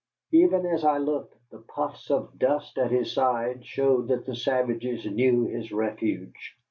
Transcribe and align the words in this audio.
Even 0.31 0.65
as 0.65 0.83
I 0.83 0.97
looked 0.97 1.35
the 1.51 1.59
puffs 1.59 2.09
of 2.09 2.39
dust 2.39 2.79
at 2.79 2.89
his 2.89 3.13
side 3.13 3.63
showed 3.67 4.07
that 4.07 4.25
the 4.25 4.35
savages 4.35 5.05
knew 5.05 5.45
his 5.45 5.71
refuge. 5.71 6.55